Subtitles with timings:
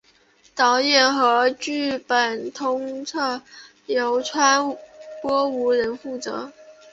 [0.55, 3.19] 导演和剧本统筹
[3.85, 4.75] 由川
[5.21, 6.51] 波无人负责。